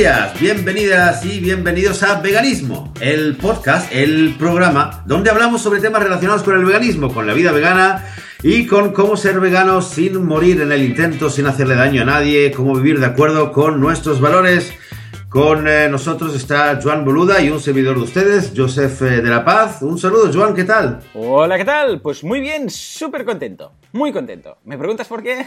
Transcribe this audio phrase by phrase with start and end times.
[0.00, 6.42] Días, bienvenidas y bienvenidos a Veganismo, el podcast, el programa donde hablamos sobre temas relacionados
[6.42, 8.06] con el veganismo, con la vida vegana
[8.42, 12.50] y con cómo ser vegano sin morir en el intento, sin hacerle daño a nadie,
[12.50, 14.72] cómo vivir de acuerdo con nuestros valores.
[15.30, 19.44] Con eh, nosotros está Joan Boluda y un servidor de ustedes, Joseph eh, de la
[19.44, 19.80] Paz.
[19.80, 20.98] Un saludo, Joan, ¿qué tal?
[21.14, 22.00] Hola, ¿qué tal?
[22.00, 24.58] Pues muy bien, súper contento, muy contento.
[24.64, 25.46] ¿Me preguntas por qué?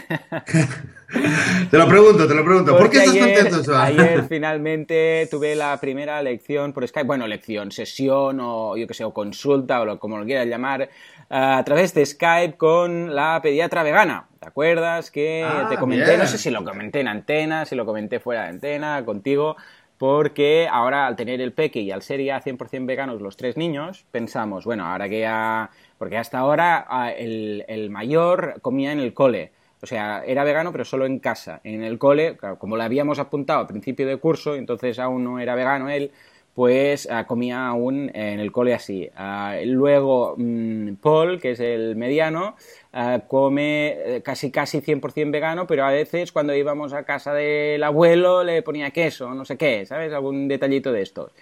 [1.70, 2.78] te lo pregunto, te lo pregunto.
[2.78, 3.80] ¿Por qué estás contento, Joan?
[3.82, 9.04] Ayer finalmente tuve la primera lección por Skype, bueno, lección, sesión o yo que sé,
[9.04, 10.88] o consulta o como lo quieras llamar,
[11.36, 14.28] a través de Skype con la pediatra vegana.
[14.38, 16.04] ¿Te acuerdas que Ah, te comenté?
[16.06, 16.18] bien.
[16.20, 19.56] No sé si lo comenté en antena, si lo comenté fuera de antena, contigo,
[19.98, 24.04] porque ahora al tener el peque y al ser ya 100% veganos los tres niños,
[24.12, 25.70] pensamos, bueno, ahora que ya...
[25.98, 29.50] Porque hasta ahora ah, el, el mayor comía en el cole.
[29.82, 31.60] O sea, era vegano, pero solo en casa.
[31.64, 35.40] En el cole, claro, como le habíamos apuntado al principio de curso, entonces aún no
[35.40, 36.12] era vegano él,
[36.54, 39.10] pues ah, comía aún en el cole así.
[39.16, 42.56] Ah, luego mm, Paul, que es el mediano,
[42.92, 47.82] ah, come eh, casi casi 100% vegano, pero a veces cuando íbamos a casa del
[47.82, 50.12] abuelo le ponía queso, no sé qué, ¿sabes?
[50.12, 51.32] Algún detallito de estos.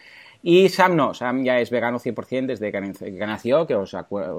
[0.44, 3.92] Y Sam no, Sam ya es vegano 100% desde que nac- que nació, que os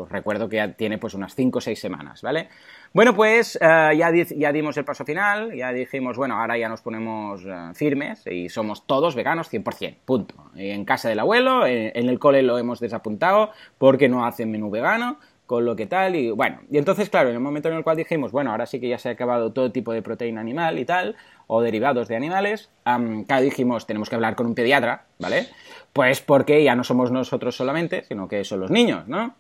[0.10, 2.50] recuerdo que ya tiene pues unas 5 o 6 semanas, ¿vale?
[2.94, 6.82] Bueno, pues eh, ya, ya dimos el paso final, ya dijimos, bueno, ahora ya nos
[6.82, 10.36] ponemos eh, firmes y somos todos veganos 100%, punto.
[10.56, 15.18] En casa del abuelo, en, el cole lo hemos desapuntado porque no hacen menú vegano,
[15.48, 17.98] con lo que tal, y bueno, y entonces, claro, en el momento en el cual
[17.98, 20.86] dijimos, bueno, ahora sí que ya se ha acabado todo tipo de proteína animal y
[20.86, 21.16] tal,
[21.48, 25.48] o derivados de animales, am, claro, dijimos, tenemos que hablar con un pediatra, ¿vale?
[25.94, 29.34] Pues porque ya no somos nosotros solamente, sino que son los niños, ¿no?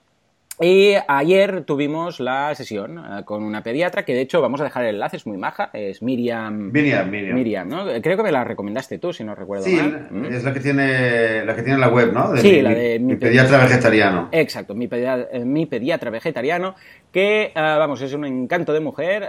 [0.61, 4.83] Y ayer tuvimos la sesión eh, con una pediatra que de hecho vamos a dejar
[4.85, 6.71] el enlace, es muy maja, es Miriam.
[6.71, 7.35] Miriam, Miriam.
[7.35, 7.85] Miriam, ¿no?
[8.01, 10.07] Creo que me la recomendaste tú, si no recuerdo Sí, mal.
[10.11, 10.25] ¿Mm?
[10.25, 12.37] es la que tiene la que tiene la web, ¿no?
[12.37, 14.29] Sí, mi- la de mi mi pediatra vegetariano.
[14.31, 16.75] Exacto, mi, pedia- eh, mi pediatra vegetariano,
[17.11, 19.27] que, ah, vamos, es un encanto de mujer.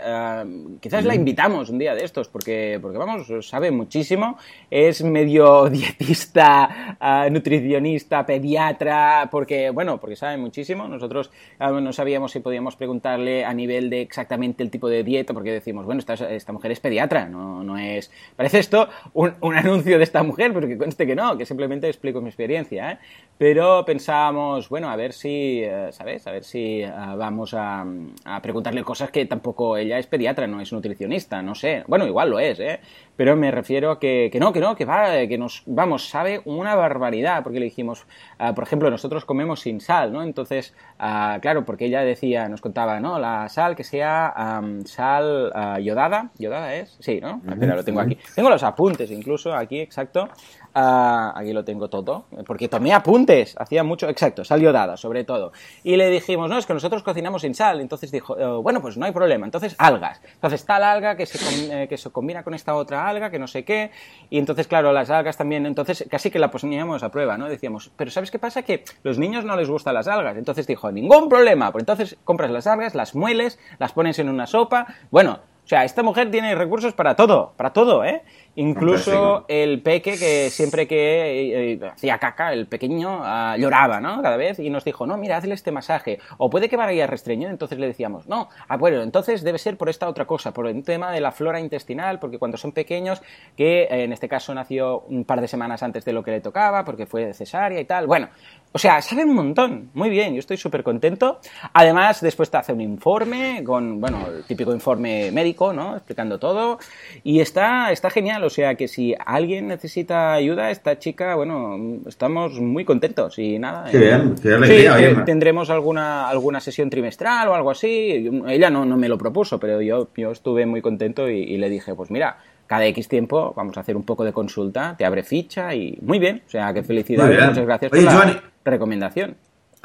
[0.80, 4.36] quizás la invitamos un día de estos, porque, porque, vamos, sabe muchísimo.
[4.70, 6.96] Es medio dietista,
[7.30, 10.86] nutricionista, pediatra, porque, bueno, porque sabe muchísimo.
[10.88, 11.13] Nosotros
[11.58, 15.52] ah, no sabíamos si podíamos preguntarle a nivel de exactamente el tipo de dieta, porque
[15.52, 18.10] decimos, bueno, esta, mujer es pediatra, no, no es...
[18.36, 21.88] Parece esto un, un anuncio de esta mujer, pero que conste que no, que simplemente
[21.88, 22.98] explico mi experiencia, ¿eh?
[23.36, 26.26] Pero pensábamos, bueno, a ver si, eh, ¿sabes?
[26.26, 27.84] A ver si eh, vamos a,
[28.24, 31.82] a preguntarle cosas que tampoco ella es pediatra, no es nutricionista, no sé.
[31.88, 32.80] Bueno, igual lo es, ¿eh?
[33.16, 36.42] Pero me refiero a que, que no, que no, que va, que nos, vamos, sabe
[36.44, 38.06] una barbaridad, porque le dijimos,
[38.38, 40.22] ah, por ejemplo, nosotros comemos sin sal, ¿no?
[40.22, 43.18] Entonces, ah, claro, porque ella decía, nos contaba, ¿no?
[43.18, 46.96] La sal que sea am, sal ah, yodada, ¿yodada es?
[47.00, 47.40] Sí, ¿no?
[47.48, 48.18] Espera, lo tengo aquí.
[48.34, 50.28] Tengo los apuntes incluso aquí, exacto.
[50.76, 55.52] Ah, aquí lo tengo todo, porque tomé apuntes, hacía mucho, exacto, sal yodada, sobre todo.
[55.84, 57.80] Y le dijimos, no, es que nosotros cocinamos sin sal.
[57.80, 59.46] Entonces dijo, "Eh, bueno, pues no hay problema.
[59.46, 60.20] Entonces, algas.
[60.34, 63.46] Entonces, tal alga que se, eh, que se combina con esta otra alga, que no
[63.46, 63.92] sé qué.
[64.30, 67.48] Y entonces, claro, las algas también, entonces casi que la poníamos a prueba, ¿no?
[67.48, 68.62] Decíamos, pero ¿sabes qué pasa?
[68.62, 70.36] Que los niños no les gustan las algas.
[70.36, 71.70] Entonces dijo, ningún problema.
[71.70, 74.88] Pues entonces compras las algas, las mueles, las pones en una sopa.
[75.12, 78.22] Bueno, o sea, esta mujer tiene recursos para todo, para todo, ¿eh?
[78.56, 79.44] Incluso Fantástico.
[79.48, 84.22] el peque que siempre que eh, hacía caca, el pequeño ah, lloraba, ¿no?
[84.22, 86.18] Cada vez y nos dijo, no, mira, hazle este masaje.
[86.38, 89.88] O puede que vaya restreñido, entonces le decíamos, no, ah, bueno, entonces debe ser por
[89.88, 93.22] esta otra cosa, por el tema de la flora intestinal, porque cuando son pequeños,
[93.56, 96.40] que eh, en este caso nació un par de semanas antes de lo que le
[96.40, 98.06] tocaba, porque fue cesárea y tal.
[98.06, 98.28] Bueno,
[98.72, 101.40] o sea, sabe un montón, muy bien, yo estoy súper contento.
[101.72, 105.96] Además, después te hace un informe con, bueno, el típico informe médico, ¿no?
[105.96, 106.78] Explicando todo.
[107.22, 112.60] Y está, está genial, o sea que si alguien necesita ayuda, esta chica, bueno, estamos
[112.60, 113.90] muy contentos y nada.
[113.90, 118.30] Qué eh, bien, qué alegría, te- me- tendremos alguna, alguna sesión trimestral o algo así.
[118.46, 121.68] Ella no, no me lo propuso, pero yo, yo estuve muy contento y, y le
[121.68, 122.36] dije, pues mira,
[122.66, 126.18] cada X tiempo vamos a hacer un poco de consulta, te abre ficha y muy
[126.18, 126.42] bien.
[126.46, 127.48] O sea, que Muy felicidades, bien.
[127.48, 129.36] muchas gracias Oye, por la recomendación.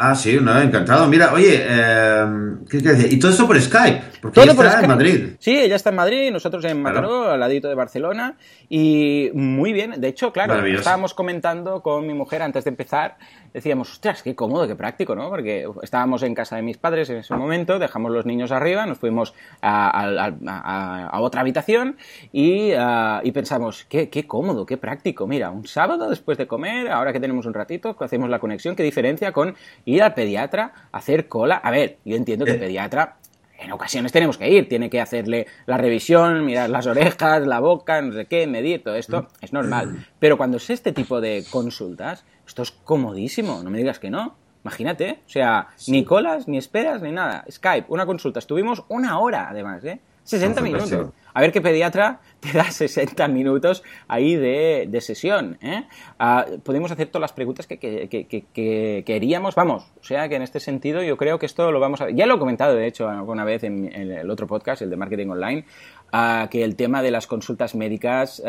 [0.01, 1.07] Ah, sí, no, encantado.
[1.07, 2.25] Mira, oye, eh,
[2.69, 3.07] ¿qué, qué decía?
[3.12, 4.88] Y todo esto por Skype, porque Todo ella por está en.
[4.88, 5.30] Madrid.
[5.40, 7.01] Sí, ella está en Madrid, nosotros en Claro.
[7.01, 8.38] Mataró, al ladito de Barcelona.
[8.69, 10.00] Y muy bien.
[10.00, 13.18] De hecho, claro, estábamos comentando con mi mujer antes de empezar.
[13.54, 15.30] Decíamos, ostras, qué cómodo, qué práctico, ¿no?
[15.30, 19.00] Porque estábamos en casa de mis padres en ese momento, dejamos los niños arriba, nos
[19.00, 21.98] fuimos a, a- a- a- a otra habitación
[22.31, 25.25] y, ah, y pensamos, qué, qué cómodo, qué práctico.
[25.28, 28.84] Mira, un sábado después de comer, ahora que tenemos un ratito, hacemos la conexión, qué
[28.84, 29.56] diferencia con
[29.86, 31.56] ir al pediatra, hacer cola.
[31.56, 32.60] A ver, yo entiendo que el Eh.
[32.62, 33.16] pediatra
[33.62, 38.02] en ocasiones tenemos que ir, tiene que hacerle la revisión, mirar las orejas, la boca,
[38.02, 40.06] no sé qué, medir, todo esto es normal.
[40.18, 44.36] Pero cuando es este tipo de consultas, esto es comodísimo, no me digas que no.
[44.63, 47.46] Imagínate, o sea, ni colas, ni esperas, ni nada.
[47.50, 48.40] Skype, una consulta.
[48.40, 50.00] Estuvimos una hora, además, ¿eh?
[50.24, 51.13] 60 minutos.
[51.34, 55.57] A ver qué pediatra te da 60 minutos ahí de, sesión.
[55.62, 55.86] ¿eh?
[56.18, 59.56] Ah, podemos hacer todas las preguntas que, que, queríamos.
[59.56, 62.10] Vamos, o sea que en este sentido yo creo que esto lo vamos a...
[62.10, 65.28] Ya lo he comentado, de hecho, alguna vez en, el otro podcast, el de Marketing
[65.28, 65.66] Online,
[66.11, 68.41] ah, que el tema de las consultas médicas,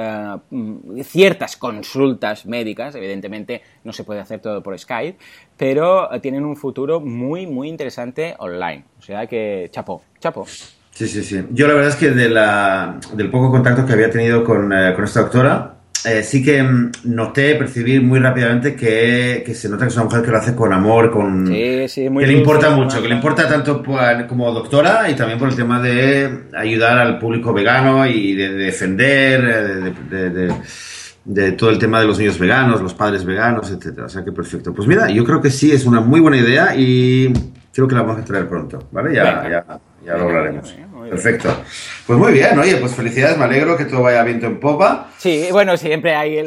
[0.50, 5.18] mm, ciertas consultas médicas, evidentemente no se puede hacer todo por Skype,
[5.56, 8.84] pero tienen un futuro muy, muy interesante online.
[8.98, 10.46] O sea que, chapo, chapo.
[10.90, 11.44] Sí, sí, sí.
[11.52, 14.92] Yo la verdad es que de la, del poco contacto que había tenido con, eh,
[14.94, 19.84] con esta doctora, eh, sí que mm, noté, percibí muy rápidamente que, que, se nota
[19.84, 22.38] que es una mujer que lo hace con amor, con sí, sí, muy que le
[22.38, 23.82] importa mucho, que le importa tanto
[24.28, 29.44] como doctora y también por el tema de ayudar al público vegano y de, defender,
[29.44, 30.54] eh, de, de,
[31.24, 34.06] de, todo el tema de los niños veganos, los padres veganos, etcétera.
[34.06, 34.72] O sea que perfecto.
[34.72, 37.30] Pues mira, yo creo que sí es una muy buena idea y
[37.74, 39.14] creo que la vamos a traer pronto, ¿vale?
[39.14, 40.74] Ya, ya, ya lo hablaremos.
[41.10, 41.52] Perfecto.
[42.06, 45.08] Pues muy bien, oye, pues felicidades, me alegro que todo vaya viento en popa.
[45.18, 46.40] Sí, bueno, siempre hay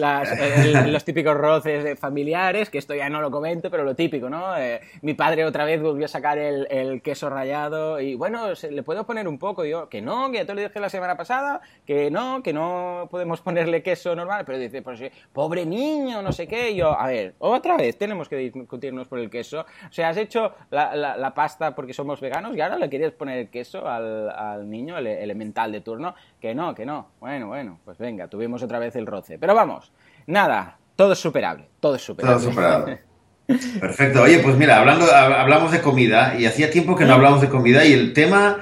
[0.88, 4.58] los típicos roces familiares, que esto ya no lo comento, pero lo típico, ¿no?
[4.58, 9.06] Eh, mi padre otra vez volvió a sacar el, queso rallado y, bueno, ¿le puedo
[9.06, 9.66] poner un poco?
[9.66, 13.10] Yo, que no, que ya te lo dije la semana pasada, que no, que no
[13.12, 15.02] podemos ponerle queso normal, pero dice, pues
[15.34, 16.72] pobre niño, no sé qué.
[16.72, 19.66] Y yo, a ver, otra vez tenemos que discutirnos por el queso.
[19.90, 23.50] O sea, has hecho la, pasta porque somos veganos y ahora le querías poner el
[23.50, 27.10] queso al niño, el elemental de turno, que no, que no.
[27.20, 29.38] Bueno, bueno, pues venga, tuvimos otra vez el roce.
[29.40, 29.92] Pero vamos,
[30.28, 32.40] nada, todo es superable, todo es superable.
[32.40, 33.02] Todo superable.
[33.80, 34.22] Perfecto.
[34.22, 37.86] Oye, pues mira, hablando, hablamos de comida y hacía tiempo que no hablamos de comida
[37.86, 38.60] y el tema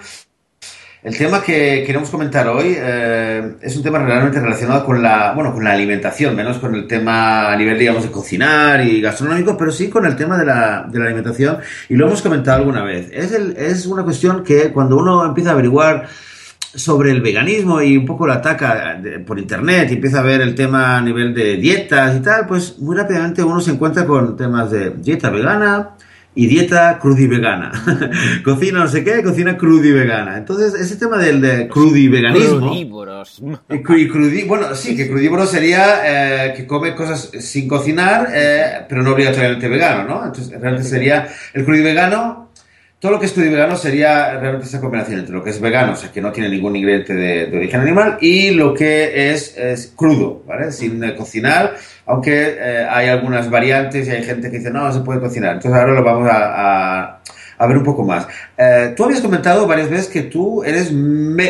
[1.03, 5.51] el tema que queremos comentar hoy eh, es un tema realmente relacionado con la, bueno,
[5.51, 9.71] con la alimentación, menos con el tema a nivel, digamos, de cocinar y gastronómico, pero
[9.71, 11.57] sí con el tema de la, alimentación
[11.89, 13.09] y lo hemos comentado alguna vez.
[13.11, 16.07] Es, es una cuestión que cuando uno empieza a averiguar
[16.75, 20.53] sobre el veganismo y un poco lo ataca por internet y empieza a ver el
[20.53, 24.69] tema a nivel de dietas y tal, pues muy rápidamente uno se encuentra con temas
[24.69, 25.95] de dieta vegana,
[26.33, 27.71] y dieta crudivegana.
[28.43, 30.37] cocina no sé qué, cocina crudivegana.
[30.37, 32.69] Entonces, ese tema del de crudiveganismo.
[32.69, 33.41] Crudívoros.
[33.69, 39.11] Y bueno, sí, que crudívoro sería eh, que come cosas sin cocinar, eh, pero no
[39.11, 40.25] obligatoriamente vegano, ¿no?
[40.25, 42.40] Entonces, realmente sería el crudivegano
[43.01, 45.95] todo lo que es vegano sería realmente esa combinación entre lo que es vegano, o
[45.95, 50.43] sea, que no tiene ningún ingrediente de, origen animal, y lo que es, es crudo,
[50.45, 50.71] ¿vale?
[50.71, 51.73] Sin eh, cocinar,
[52.05, 55.53] aunque eh, hay algunas variantes y hay gente que dice, no, no se puede cocinar.
[55.55, 57.21] Entonces ahora lo vamos a,
[57.57, 58.27] a, ver un poco más.
[58.55, 60.89] Eh, tú habías comentado varias veces que tú eres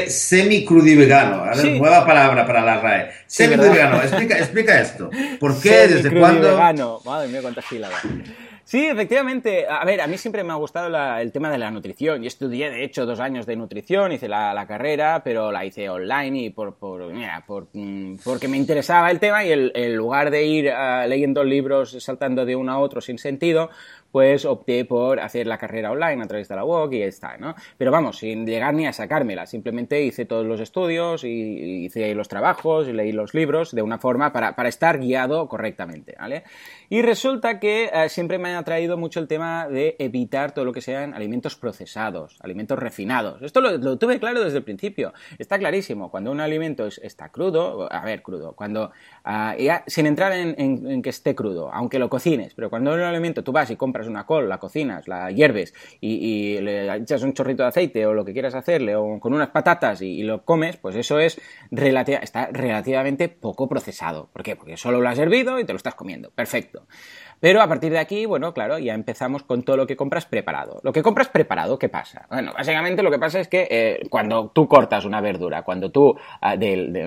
[0.07, 1.53] semi-crudivegano.
[1.53, 1.77] Sí.
[1.77, 3.11] Nueva palabra para la RAE.
[3.27, 4.01] Semi-crudivegano.
[4.01, 5.09] explica, explica esto.
[5.37, 5.69] ¿Por qué?
[5.89, 7.01] ¿Desde cuándo?
[7.03, 8.01] Madre mía, cuántas sílabas.
[8.63, 9.65] Sí, efectivamente.
[9.67, 12.21] A ver, a mí siempre me ha gustado el tema de la nutrición.
[12.21, 16.43] Yo estudié, de hecho, dos años de nutrición, hice la, carrera, pero la hice online
[16.43, 20.45] y por, por, mira, por mm, porque me interesaba el tema y en lugar de
[20.45, 23.69] ir uh, leyendo libros saltando de uno a otro sin sentido,
[24.11, 27.55] pues opté por hacer la carrera online a través de la WOC y está, ¿no?
[27.77, 32.27] Pero vamos, sin llegar ni a sacármela, simplemente hice todos los estudios y hice los
[32.27, 36.43] trabajos y leí los libros de una forma para, para estar guiado correctamente, ¿vale?
[36.89, 40.73] Y resulta que eh, siempre me ha atraído mucho el tema de evitar todo lo
[40.73, 43.41] que sean alimentos procesados, alimentos refinados.
[43.41, 45.13] Esto lo, tuve claro desde el principio.
[45.37, 46.11] Está clarísimo.
[46.11, 48.91] Cuando un alimento está crudo, a ver, crudo, cuando
[49.23, 49.55] ah,
[49.87, 53.71] sin entrar en, que esté crudo, aunque lo cocines, pero cuando un alimento tú vas
[53.71, 58.05] y compras una col, la cocinas, la hierves y, le echas un chorrito de aceite
[58.05, 61.39] o lo que quieras hacerle o con unas patatas y, lo comes, pues eso es
[61.71, 64.29] está relativamente poco procesado.
[64.31, 64.55] ¿Por qué?
[64.55, 66.31] Porque solo lo has hervido y te lo estás comiendo.
[66.31, 66.85] Perfecto.
[67.41, 70.79] Pero a partir de aquí, bueno, claro, ya empezamos con todo lo que compras preparado.
[70.83, 72.27] Lo que compras preparado, ¿qué pasa?
[72.29, 76.15] Bueno, básicamente lo que pasa es que eh, cuando tú cortas una verdura, cuando tú
[76.39, 76.55] ah,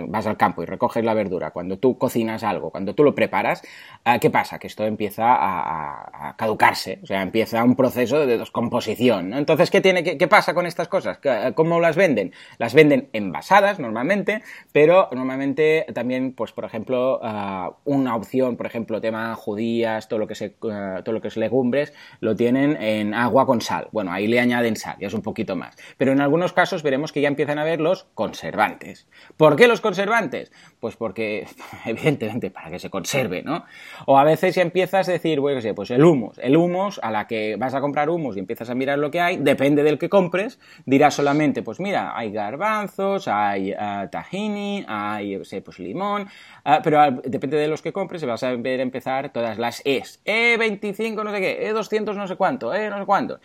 [0.09, 3.63] vas al campo y recoges la verdura, cuando tú cocinas algo, cuando tú lo preparas,
[4.05, 4.59] ah, ¿qué pasa?
[4.59, 9.35] Que esto empieza a, caducarse, o sea, empieza un proceso de descomposición.
[9.35, 11.21] Entonces, ¿qué, tiene, qué, pasa con estas cosas?
[11.55, 12.33] ¿Cómo las venden?
[12.59, 19.01] Las venden envasadas normalmente, pero normalmente también, pues, por ejemplo, ah, una opción, por ejemplo,
[19.01, 23.47] tema judías, todo lo que, eh, todo lo que es legumbres, lo tienen en agua
[23.47, 23.89] con sal.
[23.93, 25.77] Bueno, ahí le añaden sal, ya es un poquito más.
[25.97, 29.07] Pero en algunos casos veremos que ya empiezan a ver los conservantes.
[29.37, 30.53] ¿Por qué los conservantes?
[30.81, 31.47] Pues porque,
[31.85, 33.65] evidentemente, para que se conserve, ¿no?
[34.07, 36.39] O a veces ya empiezas a decir, bueno, sé, pues el humus.
[36.39, 39.21] El humus a la que vas a comprar humos y empiezas a mirar lo que
[39.21, 45.39] hay, depende del que compres, dirás solamente, pues mira, hay garbanzos, hay uh, tahini, hay,
[45.39, 46.29] pues limón,
[46.65, 50.14] uh, pero depende de los que compres, vas a ver empezar todas las E's.
[50.25, 53.41] E25 no sé qué, E200 no sé cuánto, E no sé cuánto.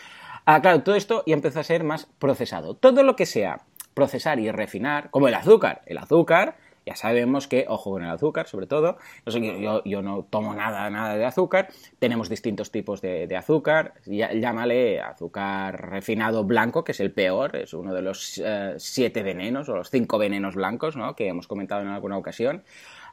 [0.46, 2.76] Ah, claro, todo esto ya empieza a ser más procesado.
[2.76, 3.62] Todo lo que sea
[3.94, 5.82] procesar y refinar, como el azúcar.
[5.86, 6.56] El azúcar
[6.90, 8.98] ya sabemos que, ojo con el azúcar, sobre todo,
[9.28, 15.92] yo, yo no tomo nada, nada de azúcar, tenemos distintos tipos de, azúcar, llámale azúcar
[15.92, 19.92] refinado blanco, que es el peor, es uno de los eh, siete venenos o los
[19.92, 21.16] cinco venenos blancos, ¿no?
[21.16, 22.64] que hemos comentado en alguna ocasión.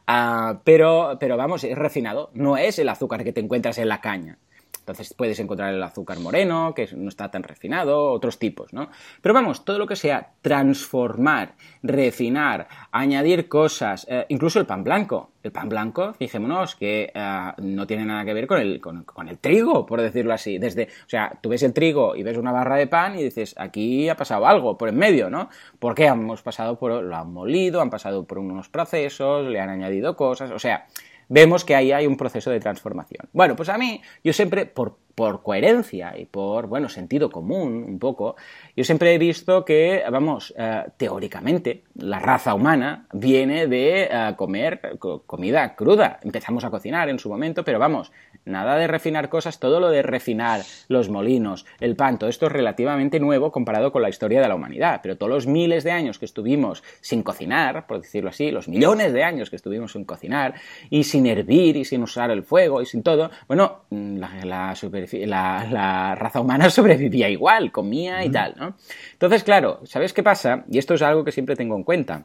[0.07, 4.01] Ah, pero, pero vamos, es refinado, no es el azúcar que te encuentras en la
[4.01, 4.39] caña.
[4.87, 8.89] Entonces puedes encontrar el azúcar moreno, que no está tan refinado, otros tipos, ¿no?
[9.21, 15.31] Pero vamos, todo lo que sea transformar, refinar, añadir cosas, eh, incluso el pan blanco.
[15.43, 19.39] El pan blanco, fijémonos que eh, no tiene nada que ver con el, con, el
[19.39, 20.59] trigo, por decirlo así.
[20.59, 23.57] Desde, o sea, tú ves el trigo y ves una barra de pan y dices,
[23.59, 25.49] aquí ha pasado algo por en medio, ¿no?
[25.81, 30.17] Porque hemos pasado por, lo han molido, han pasado por unos procesos, le han añadido
[30.17, 30.87] cosas, o sea,
[31.29, 33.29] vemos que ahí hay un proceso de transformación.
[33.33, 37.99] Bueno, pues a mí, yo siempre, por por coherencia y por, bueno, sentido común un
[37.99, 38.37] poco,
[38.77, 44.99] yo siempre he visto que, vamos, eh, teóricamente, la raza humana viene de eh, comer
[45.25, 46.21] comida cruda.
[46.23, 48.13] Empezamos a cocinar en su momento, pero vamos,
[48.45, 52.53] nada de refinar cosas, todo lo de refinar los molinos, el pan, todo esto es
[52.53, 56.19] relativamente nuevo comparado con la historia de la humanidad, pero todos los miles de años
[56.19, 60.57] que estuvimos sin cocinar, por decirlo así, los millones de años que estuvimos sin cocinar
[60.91, 64.75] y sin hervir y sin usar el fuego y sin todo, bueno, la, la
[65.13, 68.77] la, raza humana sobrevivía igual, comía y tal, ¿no?
[69.13, 70.65] Entonces, claro, ¿sabes qué pasa?
[70.71, 72.25] Y esto es algo que siempre tengo en cuenta.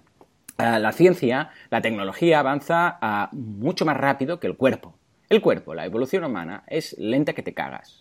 [0.58, 4.96] Eh, la ciencia, la tecnología avanza ah, mucho más rápido que el cuerpo.
[5.30, 8.01] El cuerpo, la evolución humana, es lenta que te cagas.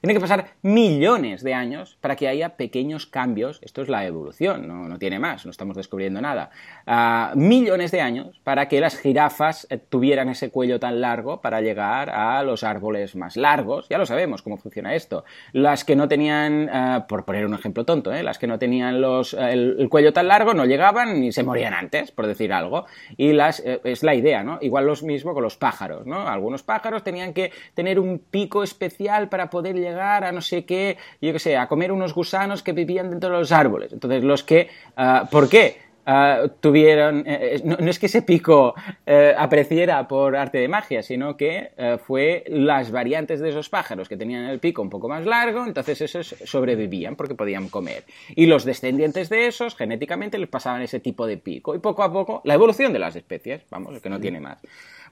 [0.00, 3.58] Tiene que pasar millones de años para que haya pequeños cambios.
[3.62, 6.50] Esto es la evolución, no, tiene más, no estamos descubriendo nada.
[6.86, 11.60] Ah, millones de años para que las jirafas eh, tuvieran ese cuello tan largo para
[11.60, 13.88] llegar a los árboles más largos.
[13.88, 15.24] Ya lo sabemos cómo funciona esto.
[15.52, 18.22] Las que no tenían, ah, por poner un ejemplo tonto, ¿eh?
[18.22, 22.12] las que no tenían los, el, cuello tan largo no llegaban ni se morían antes,
[22.12, 22.86] por decir algo.
[23.16, 24.58] Y las, eh, es la idea, ¿no?
[24.60, 26.28] Igual lo mismo con los pájaros, ¿no?
[26.28, 30.96] Algunos pájaros tenían que tener un pico especial para poder llegar a no sé qué,
[31.20, 33.92] yo qué sé, a comer unos gusanos que vivían dentro de los árboles.
[33.92, 35.86] Entonces, los que, ah, ¿por qué?
[36.08, 41.02] Uh, tuvieron, eh, eh, no, es que ese pico uh, apreciara por arte de magia,
[41.02, 45.08] sino que uh, fue las variantes de esos pájaros que tenían el pico un poco
[45.08, 48.04] más largo, entonces esos sobrevivían porque podían comer.
[48.36, 51.74] Y los descendientes de esos, genéticamente, les pasaban ese tipo de pico.
[51.74, 54.62] Y poco a poco, la evolución de las especies, vamos, que no tiene más.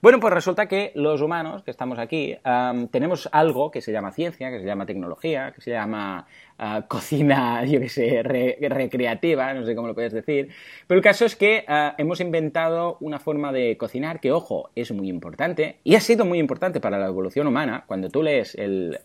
[0.05, 2.37] Bueno, pues resulta que los humanos que estamos aquí
[2.91, 6.27] tenemos algo que se llama ciencia, que se llama tecnología, que se llama
[6.59, 10.51] ah, cocina, yo qué sé, recreativa, no sé cómo lo puedes decir.
[10.87, 14.93] Pero el caso es que ah, hemos inventado una forma de cocinar que, ojo, es
[14.93, 17.85] muy importante y ha sido muy importante para la evolución humana.
[17.87, 18.59] Cuando tú lees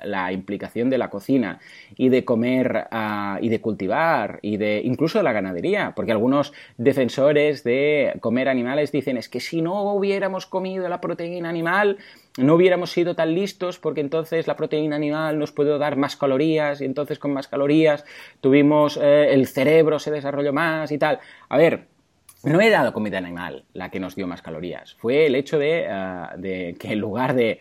[0.03, 1.59] la implicación de la cocina
[1.95, 6.51] y de comer ah, y de cultivar y de incluso de la ganadería, porque algunos
[6.75, 11.97] defensores de comer animales dicen es que si no hubiéramos comido la proteína animal,
[12.37, 16.81] no hubiéramos sido tan listos porque entonces la proteína animal nos puede dar más calorías
[16.81, 18.05] y entonces con más calorías
[18.41, 21.19] tuvimos eh, el cerebro se desarrolló más y tal.
[21.49, 21.87] A ver,
[22.43, 24.95] no he dado comida animal la que nos dio más calorías.
[24.95, 27.59] Fue el hecho de, eh, de que en lugar de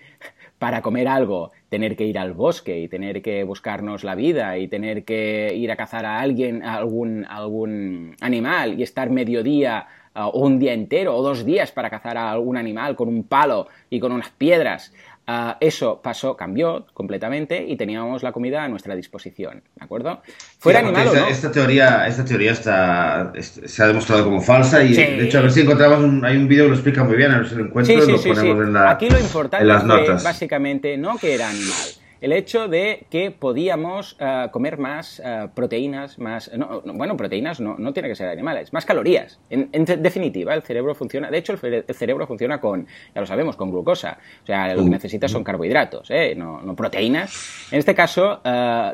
[0.58, 4.68] para comer algo tener que ir al bosque y tener que buscarnos la vida y
[4.68, 9.86] tener que ir a cazar a alguien, a algún, algún animal y estar mediodía
[10.26, 13.68] o un día entero o dos días para cazar a algún animal con un palo
[13.90, 14.92] y con unas piedras.
[15.30, 20.22] Ah, eso pasó, cambió completamente y teníamos la comida a nuestra disposición, ¿de acuerdo?
[20.58, 21.28] Fuera animal esta, o no.
[21.28, 25.52] Esta teoría, esta teoría está, se ha demostrado como falsa y de hecho a ver
[25.52, 27.66] si encontramos un, hay un vídeo que lo explica muy bien, a ver si lo
[27.66, 30.24] encuentro y lo ponemos en, la, Aquí lo importante las notas.
[30.24, 31.88] básicamente no que era animal,
[32.20, 36.50] el hecho de que podíamos eh, comer más eh, proteínas, más...
[36.84, 39.38] bueno, proteínas no, no tiene que ser animales, más calorías.
[39.50, 41.30] En, definitiva, el cerebro funciona...
[41.30, 44.18] De hecho, el, cerebro funciona con, ya lo sabemos, con glucosa.
[44.42, 46.34] O sea, lo que necesita son carbohidratos, ¿eh?
[46.36, 47.68] no, no, proteínas.
[47.70, 48.40] En este caso,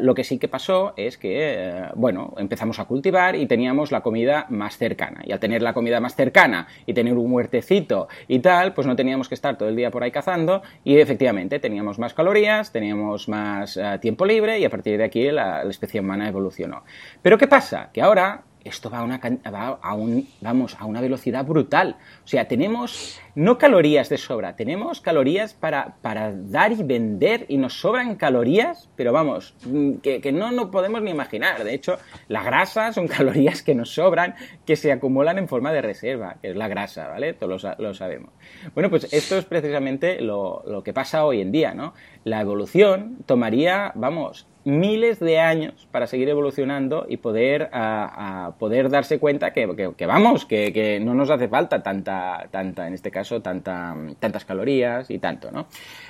[0.00, 4.46] lo que sí que pasó es que, bueno, empezamos a cultivar y teníamos la comida
[4.50, 5.22] más cercana.
[5.24, 8.96] Y al tener la comida más cercana y tener un huertecito y tal, pues no
[8.96, 13.13] teníamos que estar todo el día por ahí cazando y efectivamente teníamos más calorías, teníamos
[13.28, 16.84] más eh, tiempo libre y a partir de aquí la, especie humana evolucionó.
[17.22, 17.90] Pero ¿qué pasa?
[17.92, 19.20] Que ahora esto va a una,
[20.40, 21.96] vamos, a una velocidad brutal.
[22.24, 27.58] O sea, tenemos no calorías de sobra, tenemos calorías para, para dar y vender y
[27.58, 31.62] nos sobran calorías, pero vamos, mm, que, no, no podemos ni imaginar.
[31.62, 35.82] De hecho, la grasa son calorías que nos sobran, que se acumulan en forma de
[35.82, 37.34] reserva, que es la grasa, ¿vale?
[37.34, 38.30] Todos lo, lo sabemos.
[38.74, 41.94] Bueno, pues esto es precisamente lo, lo que pasa hoy en día, ¿no?
[42.24, 49.18] La evolución tomaría, vamos, miles de años para seguir evolucionando y poder, a, poder darse
[49.18, 49.66] cuenta que,
[50.06, 55.18] vamos, que, no nos hace falta tanta, tanta, en este caso, tanta, tantas calorías y
[55.18, 55.66] tanto, ¿no?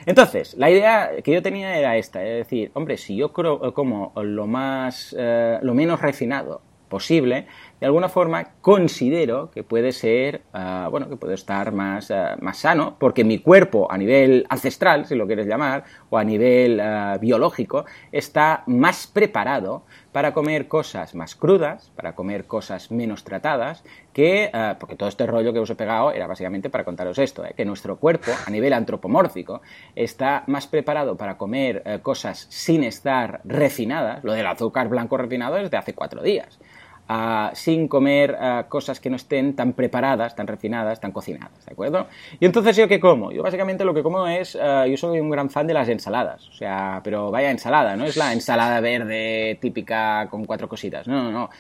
[0.07, 4.47] Entonces, la idea que yo tenía era esta, es decir, hombre, si yo como lo
[4.47, 7.47] más, eh, lo menos refinado posible,
[7.81, 12.59] de alguna forma considero que puede ser, ah, bueno, que puede estar más, ah, más
[12.59, 17.19] sano, porque mi cuerpo a nivel ancestral, si lo quieres llamar, o a nivel ah,
[17.21, 24.49] biológico, está más preparado para comer cosas más crudas, para comer cosas menos tratadas, que,
[24.79, 27.53] porque todo este rollo que os he pegado era básicamente para contaros esto, ¿eh?
[27.57, 29.61] que nuestro cuerpo a nivel antropomórfico
[29.97, 35.59] está más preparado para comer eh, cosas sin estar refinadas, lo del azúcar blanco refinado
[35.59, 36.61] es de hace cuatro días
[37.53, 38.37] sin comer
[38.69, 42.07] cosas que no estén tan preparadas, tan refinadas, tan cocinadas, ¿de acuerdo?
[42.41, 43.31] Y entonces, ¿yo qué como?
[43.31, 46.53] Yo básicamente lo que como es, yo soy un gran fan de las ensaladas, o
[46.53, 51.31] sea, pero vaya ensalada, no es la ensalada verde típica con cuatro cositas, no, no,
[51.31, 51.51] no.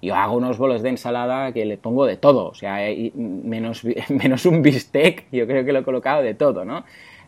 [0.00, 2.78] Yo hago unos bolos de ensalada que le pongo de todo, o sea,
[3.14, 6.84] menos, menos un bistec, yo creo que lo he colocado de todo, ¿no?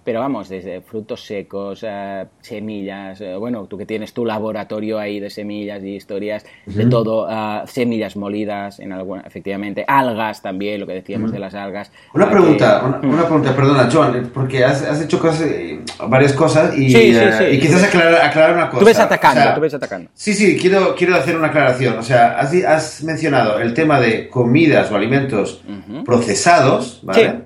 [0.06, 5.18] Pero vamos, desde frutos secos, eh, semillas, eh, bueno, tú que tienes tu laboratorio ahí
[5.18, 10.86] de semillas y historias, de todo, eh, semillas molidas, en alguna, efectivamente, algas también, lo
[10.86, 11.90] que decíamos de las algas.
[12.14, 15.50] Una pregunta, una, pregunta, perdona, John, porque has, hecho cosas,
[16.08, 18.78] varias cosas y, y quizás aclarar, una cosa.
[18.78, 20.08] Tú ves atacando, tú ves atacando.
[20.14, 21.98] Sí, sí, quiero, quiero hacer una aclaración.
[21.98, 25.64] O sea, has, has mencionado el tema de comidas o alimentos
[26.04, 27.40] procesados, ¿vale?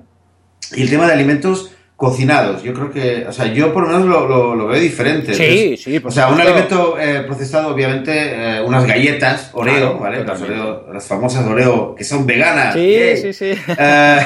[0.77, 1.69] Y el tema de alimentos
[2.01, 2.63] cocinados.
[2.63, 5.35] Yo creo que, o sea, yo por lo menos lo, lo, veo diferente.
[5.35, 10.25] Sí, sí, O sea, un alimento eh, procesado, obviamente, eh, unas galletas Oreo, ¿vale?
[10.25, 12.73] Las, Oreo, las, famosas Oreo que son veganas.
[12.73, 13.51] Sí, sí, sí.
[13.83, 14.19] Eh,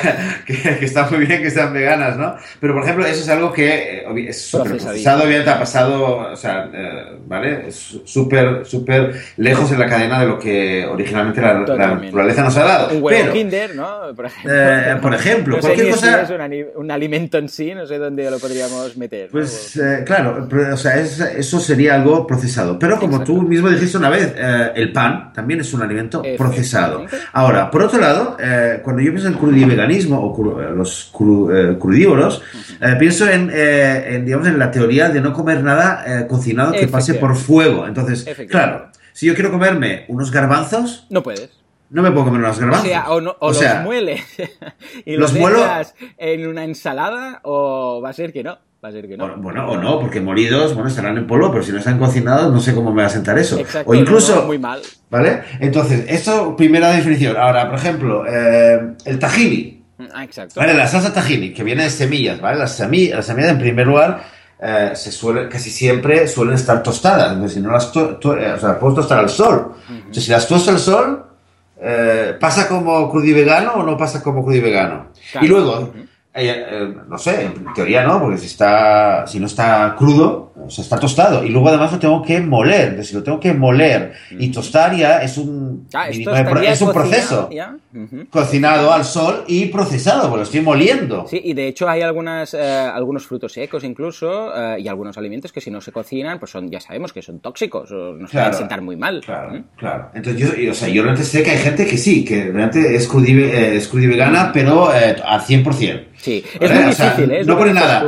[0.46, 2.36] que, que, está muy bien que sean veganas, ¿no?
[2.60, 6.70] Pero, por ejemplo, eso es algo que es súper procesado, obviamente ha pasado, o sea,
[7.26, 7.68] ¿vale?
[7.68, 12.64] Es súper, súper lejos en la cadena de lo que originalmente la, naturaleza nos ha
[12.64, 12.96] dado.
[12.96, 14.14] Un huevo Kinder, ¿no?
[14.14, 16.22] Por ejemplo, por ejemplo cualquier cosa...
[16.22, 19.28] es un, un alimento en sí no sé dónde lo podríamos meter.
[19.30, 22.78] Pues eh, claro, o sea, eso sería algo procesado.
[22.78, 27.06] Pero como tú mismo dijiste una vez, eh, el pan también es un alimento procesado.
[27.32, 32.42] Ahora, por otro lado, eh, cuando yo pienso en crudiveganismo o los crudívoros,
[32.98, 37.86] pienso en, digamos, en la teoría de no comer nada cocinado que pase por fuego.
[37.86, 41.06] Entonces, claro, si yo quiero comerme unos garbanzos...
[41.10, 42.86] No puedes no me puedo comer unas garbanzos.
[43.40, 44.22] O sea, o, los mueles
[45.04, 48.58] y los, los en una ensalada o va a ser que no.
[48.84, 49.34] Va a ser que no.
[49.38, 52.60] Bueno, o no, porque molidos, bueno, estarán en polvo, pero si no están cocinados, no
[52.60, 53.58] sé cómo me va a sentar eso.
[53.86, 54.44] o incluso.
[54.44, 54.82] muy mal.
[55.08, 55.42] ¿Vale?
[55.58, 57.34] Entonces, esto, primera definición.
[57.34, 59.82] Ahora, por ejemplo, eh, el tahini.
[60.12, 60.60] Ah, exacto.
[60.60, 62.58] Vale, la salsa tahini, que viene de semillas, ¿vale?
[62.58, 64.22] Las semillas, las semillas en primer lugar,
[64.60, 67.32] eh, se suele, casi siempre suelen estar tostadas.
[67.32, 69.76] Entonces, si no las to eh, o sea, puedes tostar al sol.
[69.88, 71.26] Entonces, si las tostas al sol,
[71.86, 75.10] eh, ¿pasa como crudivegano o no pasa como crudivegano?
[75.34, 75.44] vegano?
[75.44, 75.92] Y luego,
[76.36, 80.68] eh, eh, no sé, en teoría no, porque si, está, si no está crudo, o
[80.68, 81.44] sea, está tostado.
[81.44, 82.88] Y luego además lo tengo que moler.
[82.88, 87.48] Entonces, si lo tengo que moler y tostar ya es un, es un proceso.
[88.30, 91.24] Cocinado al sol y procesado, porque lo estoy moliendo.
[91.28, 95.70] Sí, y de hecho hay algunas, algunos frutos secos incluso y algunos alimentos que si
[95.70, 98.96] no se cocinan, pues son, ya sabemos que son tóxicos o nos pueden sentar muy
[98.96, 99.22] mal.
[99.24, 100.10] Claro, claro.
[100.14, 103.06] Entonces yo, o sea, yo realmente sé que hay gente que sí, que realmente es,
[103.06, 106.13] crudivegana, pero al 100%.
[106.24, 107.44] Sí, es muy difícil, ¿eh?
[107.44, 108.02] No pone nada.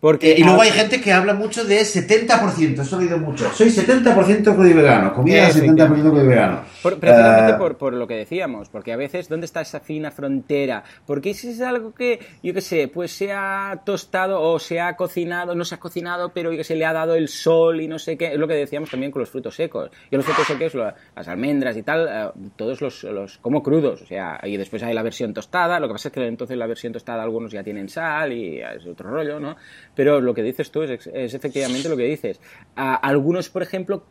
[0.00, 3.52] Porque, y luego hay gente que habla mucho de 70%, eso he oído mucho.
[3.52, 6.62] Soy 70% vegano, comida 70% vegano.
[6.82, 10.82] Por, precisamente uh, por, lo que decíamos, porque a veces, ¿dónde está esa fina frontera?
[11.06, 14.96] Porque si es algo que, yo qué sé, pues se ha tostado o se ha
[14.96, 18.16] cocinado, no se ha cocinado, pero se le ha dado el sol y no sé
[18.16, 19.90] qué, es lo que decíamos también con los frutos secos.
[20.10, 20.74] Yo los frutos secos,
[21.14, 24.94] las almendras y tal, uh, todos los, los, como crudos, o sea, y después hay
[24.94, 27.90] la versión tostada, lo que pasa es que entonces la versión tostada algunos ya tienen
[27.90, 29.56] sal y es otro rollo, ¿no?
[29.94, 32.40] Pero lo que dices tú es, efectivamente lo que dices.
[32.74, 34.04] algunos, por ejemplo,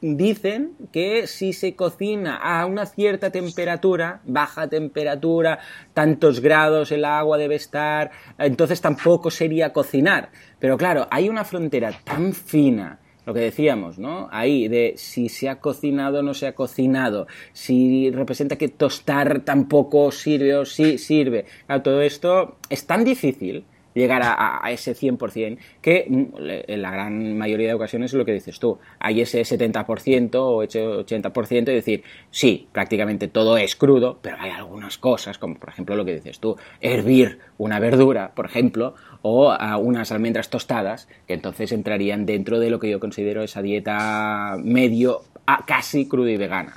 [0.00, 5.58] dicen que si se cocina a una cierta temperatura, baja temperatura,
[5.94, 10.30] tantos grados el agua debe estar, entonces tampoco sería cocinar.
[10.58, 14.28] Pero claro, hay una frontera tan fina lo que decíamos, ¿no?
[14.30, 19.40] Ahí de si se ha cocinado o no se ha cocinado, si representa que tostar
[19.40, 21.44] tampoco sirve o sí sirve.
[21.66, 23.64] Claro, todo esto es tan difícil
[23.96, 26.24] llegar a, ese 100%, que mm,
[26.68, 30.62] en la gran mayoría de ocasiones es lo que dices tú, hay ese 70% o
[30.62, 35.70] ese 80% y decir, sí, prácticamente todo es crudo, pero hay algunas cosas, como por
[35.70, 41.34] ejemplo lo que dices tú, hervir una verdura, por ejemplo, o unas almendras tostadas, que
[41.34, 46.36] entonces entrarían dentro de lo que yo considero esa dieta medio a casi cruda y
[46.36, 46.74] vegana.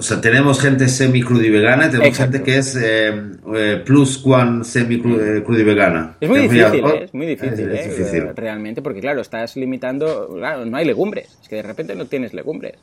[0.00, 3.12] O sea, tenemos gente semi-cruda y vegana y tenemos gente que es eh,
[3.54, 6.16] eh, plus one semi-cruda y vegana.
[6.18, 7.04] Es muy difícil, ¿eh?
[7.04, 8.28] es muy difícil, es, difícil.
[8.34, 12.32] realmente, porque claro, estás limitando, claro, no hay legumbres, es que de repente no tienes
[12.32, 12.76] legumbres.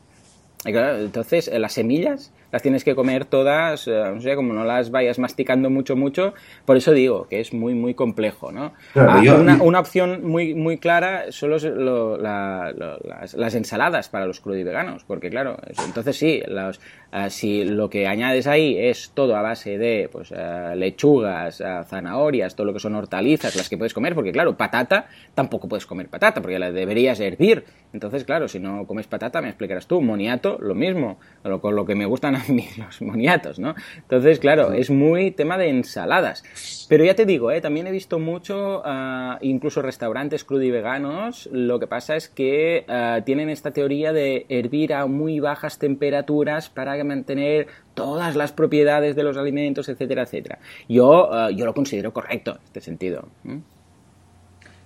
[0.65, 5.19] Entonces, las semillas las tienes que comer todas, eh, no sé, como no las vayas
[5.19, 6.33] masticando mucho, mucho.
[6.65, 8.73] Por eso digo que es muy, muy complejo, ¿no?
[8.95, 9.21] Ah,
[9.61, 16.41] una, opción muy, muy clara son las, ensaladas para los crudiveganos, porque claro, entonces sí,
[16.47, 16.79] los,
[17.11, 22.55] eh, si lo que añades ahí es todo a base de pues, eh, lechugas, zanahorias,
[22.55, 26.07] todo lo que son hortalizas, las que puedes comer, porque claro, patata tampoco puedes comer
[26.07, 27.65] patata, porque la deberías hervir.
[27.93, 31.17] Entonces, claro, si no comes patata, me explicarás tú, moniato, lo mismo,
[31.61, 32.37] con lo que me gustan
[32.77, 33.75] los moniatos, ¿no?
[33.97, 36.43] Entonces, claro, es muy tema de ensaladas.
[36.89, 37.61] Pero ya te digo, ¿eh?
[37.61, 43.49] también he visto mucho, ah, incluso restaurantes crudiveganos, lo que pasa es que ah, tienen
[43.49, 49.37] esta teoría de hervir a muy bajas temperaturas para mantener todas las propiedades de los
[49.37, 50.59] alimentos, etcétera, etcétera.
[50.87, 53.27] Yo, ah, yo lo considero correcto en este sentido.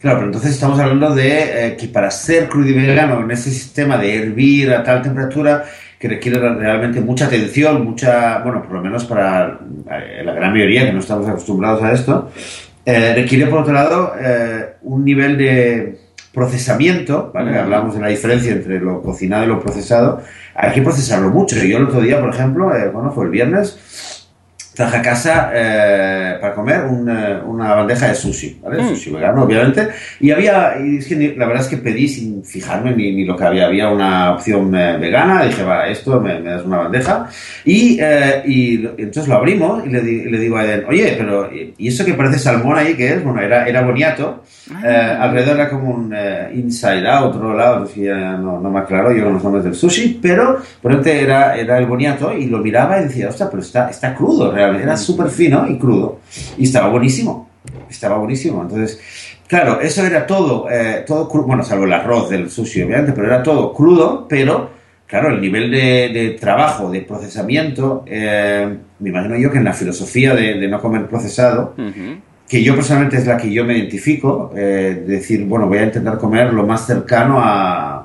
[0.01, 4.15] Claro, pero entonces estamos hablando de eh, que para ser crudivegano en ese sistema de
[4.15, 5.63] hervir a tal temperatura
[5.99, 9.59] que requiere realmente mucha atención, mucha, bueno, por lo menos para
[9.91, 12.31] eh, la gran mayoría que no estamos acostumbrados a esto,
[12.83, 14.13] eh, requiere por otro lado
[14.81, 15.99] un nivel de
[16.33, 17.55] procesamiento, ¿vale?
[17.59, 20.23] Hablamos de la diferencia entre lo cocinado y lo procesado.
[20.55, 21.55] Hay que procesarlo mucho.
[21.57, 24.10] Yo el otro día, por ejemplo, bueno, fue el viernes,
[24.81, 28.81] traje a casa eh, para comer una, una, bandeja de sushi, ¿vale?
[28.81, 28.89] Mm.
[28.89, 29.89] Sushi vegano, obviamente.
[30.19, 33.35] Y había, y es que la verdad es que pedí sin fijarme ni, ni lo
[33.37, 33.67] que había.
[33.67, 37.29] Había una opción eh, vegana, dije, va, esto me, das una bandeja.
[37.63, 41.87] Y, eh, y, entonces lo abrimos y le, le, digo a él, oye, pero ¿y
[41.87, 43.23] eso que parece salmón ahí que es?
[43.23, 44.43] Bueno, era, era boniato.
[44.73, 45.17] Ah.
[45.23, 46.15] alrededor era como un
[46.53, 50.59] inside out, otro lado, no, no me aclaro yo con los nombres del sushi, pero
[50.81, 54.53] por era, era el boniato y lo miraba y decía, ostras, pero está, está crudo
[54.79, 56.19] era súper fino y crudo.
[56.57, 57.49] Y estaba buenísimo.
[57.89, 58.61] Estaba buenísimo.
[58.61, 58.99] Entonces,
[59.47, 63.43] claro, eso era todo, eh, todo bueno, salvo el arroz del sushi, obviamente, pero era
[63.43, 64.69] todo crudo, pero,
[65.05, 70.33] claro, el nivel de, trabajo, de procesamiento, eh, me imagino yo que en la filosofía
[70.33, 71.75] de, no comer procesado,
[72.47, 76.17] que yo personalmente es la que yo me identifico, eh, decir, bueno, voy a intentar
[76.17, 78.00] comer lo más cercano a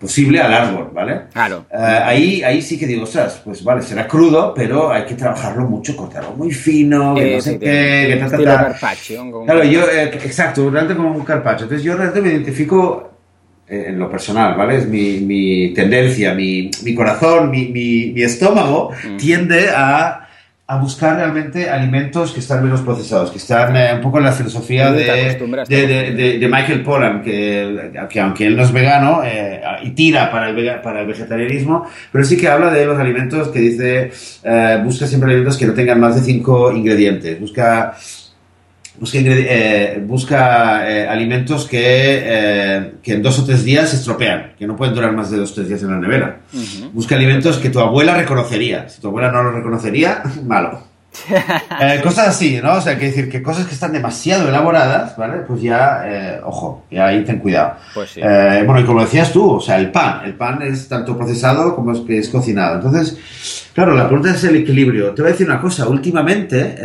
[0.00, 1.20] posible al árbol, ¿vale?
[1.30, 1.66] Claro.
[1.70, 5.66] Eh, ahí, ahí sí que digo, ostras, pues vale, será crudo, pero hay que trabajarlo
[5.66, 9.44] mucho, cortarlo muy fino, que no sé qué, que tal, carpaccio.
[9.44, 11.64] Claro, yo, eh, exacto, realmente como un carpaccio.
[11.64, 13.10] Entonces yo realmente me identifico
[13.68, 14.78] eh, en lo personal, ¿vale?
[14.78, 19.16] Es mi, mi tendencia, mi, mi corazón, mi, mi, mi estómago mm.
[19.18, 20.29] tiende a
[20.70, 24.30] a buscar realmente alimentos que están menos procesados, que están eh, un poco en la
[24.30, 25.04] filosofía de,
[25.66, 30.48] de, de, Michael Pollan, que, que, aunque él no es vegano eh, y tira para
[30.48, 34.12] el, para el vegetarianismo, pero sí que habla de los alimentos que dice,
[34.44, 37.96] eh, busca siempre alimentos que no tengan más de cinco ingredientes, busca
[39.00, 44.52] busca, eh, busca eh, alimentos que, eh, que, en dos o tres días se estropean,
[44.58, 46.40] que no pueden durar más de dos o tres días en la nevera.
[46.92, 48.88] Busca alimentos que tu abuela reconocería.
[48.88, 50.90] Si tu abuela no lo reconocería, malo.
[52.04, 52.74] cosas así, ¿no?
[52.74, 55.38] O sea, que decir que cosas que están demasiado elaboradas, ¿vale?
[55.38, 57.74] Pues ya, ojo, ya ahí ten cuidado.
[57.92, 58.20] Pues sí.
[58.20, 60.20] bueno, y como decías tú, o sea, el pan.
[60.24, 62.76] El pan es tanto procesado como es que es cocinado.
[62.76, 63.18] Entonces,
[63.74, 65.12] claro, la pregunta es el equilibrio.
[65.12, 65.88] Te voy a decir una cosa.
[65.88, 66.76] Últimamente,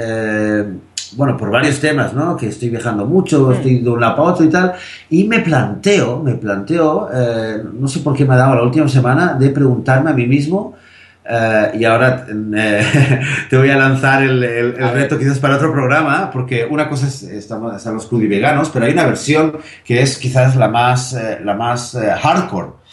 [1.15, 2.36] bueno, por varios temas, ¿no?
[2.36, 4.74] Que estoy viajando mucho, estoy de un lado para otro y tal,
[5.10, 8.88] y me planteo, me planteo, eh, no sé por qué me ha dado la última
[8.88, 10.76] semana, de preguntarme a mí mismo,
[11.28, 16.30] eh, y ahora eh, te voy a lanzar el, el, reto quizás para otro programa,
[16.32, 20.56] porque una cosa es, estamos, están los veganos, pero hay una versión que es quizás
[20.56, 22.85] la más, la más hardcore.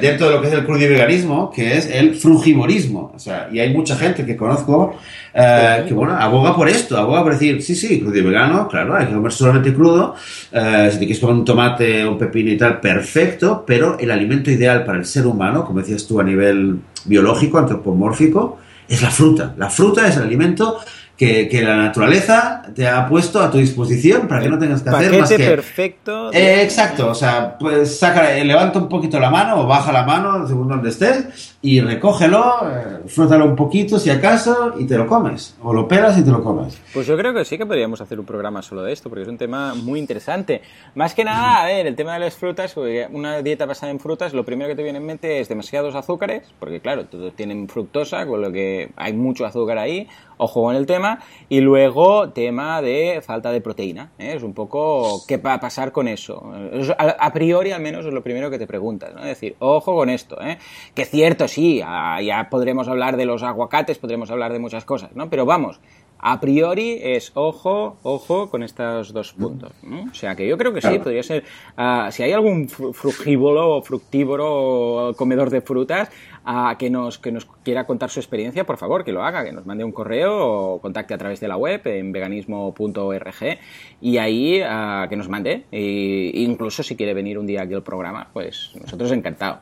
[0.00, 3.12] Dentro de lo que es el crudiveganismo, que es el frugivorismo.
[3.14, 4.96] O sea, y hay mucha gente que conozco
[5.34, 8.96] eh, que bueno, aboga por esto, aboga por decir, sí, sí, crudo y vegano, claro,
[8.96, 10.14] hay que comer solamente crudo,
[10.50, 14.50] eh, si te quieres comer un tomate, un pepino y tal, perfecto, pero el alimento
[14.50, 19.54] ideal para el ser humano, como decías tú a nivel biológico, antropomórfico, es la fruta.
[19.58, 20.80] La fruta es el alimento
[21.18, 24.88] que, que, la naturaleza te ha puesto a tu disposición para que no tengas que
[24.88, 25.38] hacer más que...
[25.38, 26.32] perfecto.
[26.32, 30.46] Eh, exacto, o sea, pues saca, levanta un poquito la mano o baja la mano
[30.46, 35.56] según donde estés y recógelo, eh, frótalo un poquito si acaso y te lo comes.
[35.60, 36.80] O lo pelas y te lo comes.
[36.94, 39.28] Pues yo creo que sí que podríamos hacer un programa solo de esto porque es
[39.28, 40.62] un tema muy interesante.
[40.94, 42.76] Más que nada, a ver, el tema de las frutas,
[43.10, 46.44] una dieta basada en frutas, lo primero que te viene en mente es demasiados azúcares,
[46.60, 50.06] porque claro, todos tienen fructosa, con lo que hay mucho azúcar ahí
[50.38, 51.20] ojo con el tema.
[51.48, 54.12] Y luego, tema de falta de proteína.
[54.18, 54.34] ¿eh?
[54.36, 56.52] Es un poco qué va a pasar con eso.
[56.98, 59.14] A, priori, al menos, es lo primero que te preguntas.
[59.14, 59.20] ¿no?
[59.20, 60.40] Es decir, ojo con esto.
[60.40, 60.58] ¿eh?
[60.94, 65.28] Que cierto, sí, ya podremos hablar de los aguacates, podremos hablar de muchas cosas, ¿no?
[65.28, 65.80] Pero vamos,
[66.20, 69.72] a priori es ojo, ojo con estos dos puntos.
[70.10, 71.44] O sea que yo creo que sí, podría ser.
[71.76, 76.10] Ah, si hay algún frugívoro o fructívoro comedor de frutas
[76.78, 79.66] que, nos, que nos quiera contar su experiencia, por favor, que lo haga, que nos
[79.66, 83.58] mande un correo o contacte a través de la web en veganismo.org
[84.00, 85.64] y ahí ah, que nos mande.
[85.70, 89.60] E incluso si quiere venir un día aquí al programa, pues nosotros encantados.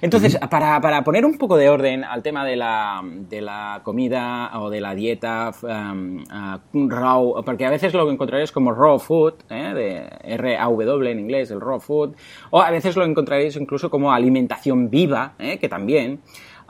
[0.00, 4.50] Entonces, para, para, poner un poco de orden al tema de la, de la comida
[4.60, 9.72] o de la dieta Um, raw, porque a veces lo encontraréis como raw food, ¿eh?
[9.74, 12.14] de R-A-W en inglés, el raw food,
[12.50, 15.58] o a veces lo encontraréis incluso como alimentación viva, ¿eh?
[15.58, 15.99] que también.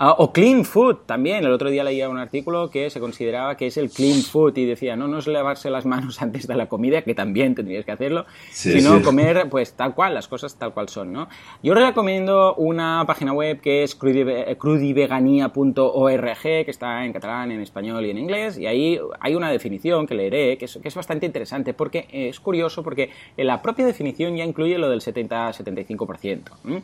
[0.02, 1.44] Ah, o clean food también.
[1.44, 4.64] El otro día leía un artículo que se consideraba que es el clean food y
[4.64, 7.92] decía, no, no es lavarse las manos antes de la comida, que también tendrías que
[7.92, 11.28] hacerlo, sino comer pues tal cual, las cosas tal cual son, ¿no?
[11.62, 18.10] Yo recomiendo una página web que es crudivegania.org, que está en catalán, en español y
[18.10, 21.74] en inglés, y ahí hay una definición que leeré, que es, que es bastante interesante,
[21.74, 26.40] porque es curioso, porque en la propia definición ya incluye lo del 70-75%.
[26.48, 26.80] Ah,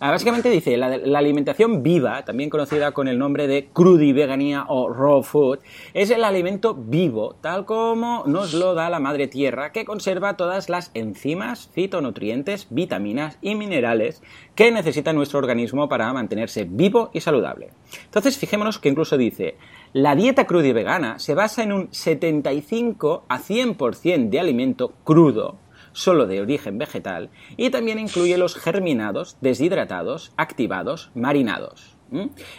[0.00, 5.58] básicamente dice, la, alimentación viva, también conocida con el nombre de crudiveganía o raw food,
[5.94, 10.68] es el alimento vivo, tal como nos lo da la madre tierra, que conserva todas
[10.68, 14.22] las enzimas, fitonutrientes, vitaminas y minerales
[14.54, 17.70] que necesita nuestro organismo para mantenerse vivo y saludable.
[18.04, 19.56] Entonces, fijémonos que incluso dice,
[19.92, 25.56] la dieta crudivegana se basa en un 75 a 100% de alimento crudo,
[25.96, 31.96] solo de origen vegetal, y también incluye los germinados, deshidratados, activados, marinados.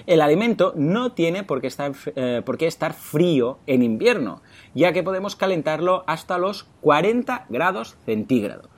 [0.07, 4.41] El alimento no tiene por qué, estar, eh, por qué estar frío en invierno,
[4.73, 8.77] ya que podemos calentarlo hasta los 40 grados centígrados.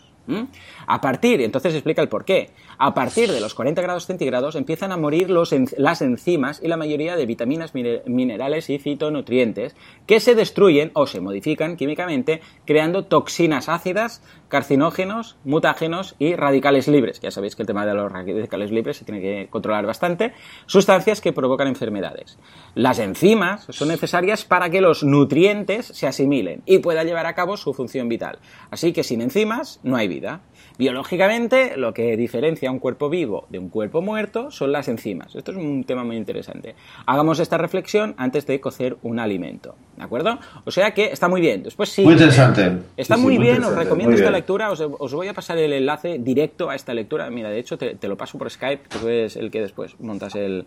[0.86, 2.52] A partir, entonces explica el por qué.
[2.78, 7.16] A partir de los 40 grados centígrados empiezan a morir las enzimas y la mayoría
[7.16, 14.22] de vitaminas, minerales y fitonutrientes que se destruyen o se modifican químicamente creando toxinas ácidas,
[14.50, 17.20] carcinógenos, mutágenos y radicales libres.
[17.22, 20.34] Ya sabéis que el tema de los radicales libres se tiene que controlar bastante.
[20.66, 22.38] Sustancias que provocan enfermedades.
[22.76, 27.56] Las enzimas son necesarias para que los nutrientes se asimilen y pueda llevar a cabo
[27.56, 28.40] su función vital.
[28.72, 30.42] Así que sin enzimas no hay vida.
[30.80, 35.36] Biológicamente, lo que diferencia un cuerpo vivo de un cuerpo muerto son las enzimas.
[35.36, 36.74] Esto es un tema muy interesante.
[37.06, 39.76] Hagamos esta reflexión antes de cocer un alimento.
[39.98, 40.40] ¿De acuerdo?
[40.64, 41.64] O sea que está muy bien.
[41.64, 42.02] Después sí.
[42.02, 42.78] Muy interesante.
[42.96, 44.72] Está muy, bien, os recomiendo esta lectura.
[44.72, 47.30] Os, voy a pasar el enlace directo a esta lectura.
[47.30, 50.66] Mira, de hecho, te, lo paso por Skype, tú eres el que después montas el,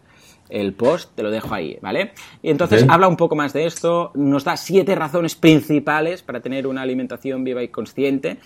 [0.76, 2.12] post, te lo dejo ahí, ¿vale?
[2.42, 6.66] Y entonces habla un poco más de esto, nos da siete razones principales para tener
[6.66, 8.38] una alimentación viva y consciente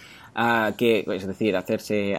[0.77, 2.19] que, es decir, hacerse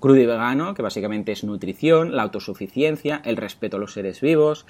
[0.00, 4.66] crudo y vegano, que básicamente es nutrición, la autosuficiencia, el respeto a los seres vivos,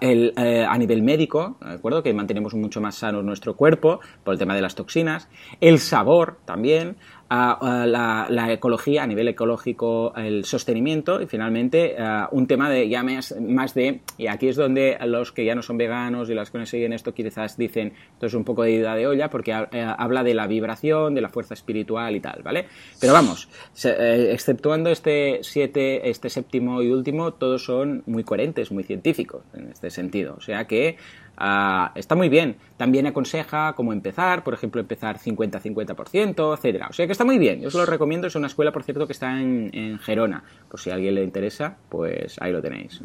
[0.00, 2.02] el, eh, a nivel médico, ¿de acuerdo?
[2.02, 5.28] Que mantenemos mucho más sano nuestro cuerpo por el tema de las toxinas,
[5.60, 6.96] el sabor también,
[7.30, 11.96] la, ecología, a nivel ecológico, el sostenimiento y finalmente
[12.32, 13.34] un tema de ya más,
[13.74, 16.66] de, y aquí es donde los que ya no son veganos y las que no
[16.66, 20.22] siguen esto quizás dicen, esto es un poco de ida de olla porque eh, habla
[20.22, 22.66] de la vibración, de la fuerza espiritual y tal, ¿vale?
[23.00, 23.48] Pero vamos,
[23.84, 29.68] eh, exceptuando este siete, este séptimo y último, todos son muy coherentes, muy científicos en
[29.68, 30.34] este sentido.
[30.36, 30.96] O sea que
[31.40, 32.56] Ah, está muy bien.
[32.76, 36.88] También aconseja cómo empezar, por ejemplo, empezar 50-50%, etcétera.
[36.90, 37.60] O sea que está muy bien.
[37.60, 38.26] Yo os lo recomiendo.
[38.26, 40.42] Es una escuela, por cierto, que está en, Gerona.
[40.68, 43.00] Por si a alguien le interesa, pues ahí lo tenéis.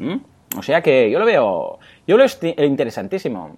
[0.57, 3.55] O sea que yo lo veo, yo lo veo interesantísimo.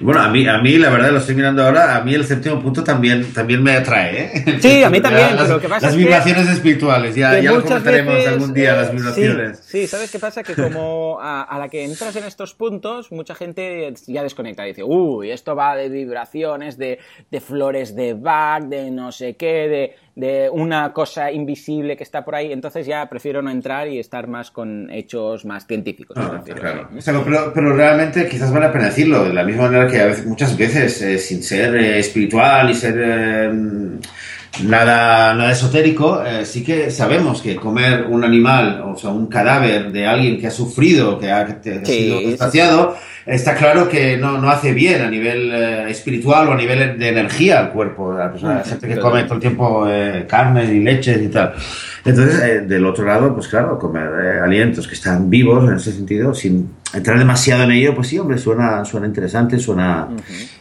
[0.00, 2.62] Bueno, a mí, a mí, la verdad, lo estoy mirando ahora, a mí el séptimo
[2.62, 4.58] punto también, también me atrae, ¿eh?
[4.58, 8.26] Sí, a mí también, las, pero que pasa Las vibraciones espirituales, ya, ya lo comentaremos
[8.26, 9.58] algún día, las vibraciones.
[9.58, 10.42] Sí, ¿sabes qué pasa?
[10.42, 14.82] Que como a, la que entras en estos puntos, mucha gente ya desconecta y dice,
[14.82, 16.98] uy, esto va de vibraciones, de,
[17.30, 22.24] de flores de Bach, de no sé qué, de de una cosa invisible que está
[22.24, 26.16] por ahí, entonces ya prefiero no entrar y estar más con hechos más científicos.
[26.18, 26.88] Ah, claro.
[27.04, 31.42] pero, pero, realmente quizás vale la pena decirlo, la misma manera que muchas veces, sin
[31.42, 33.50] ser espiritual y ser
[34.64, 39.92] nada, nada esotérico, eh, sí que sabemos que comer un animal, o sea, un cadáver
[39.92, 41.46] de alguien que ha sufrido, que ha,
[41.84, 46.56] sido despaciado, está claro que no, no, hace bien a nivel eh, espiritual o a
[46.56, 48.62] nivel de energía al cuerpo de la persona.
[48.64, 51.54] gente que come todo el tiempo eh, carnes y leches y tal.
[52.04, 56.70] Entonces, del otro lado, pues claro, comer alimentos que están vivos en ese sentido, sin
[56.94, 60.08] entrar demasiado en ello, pues sí, hombre, suena, suena interesante, suena,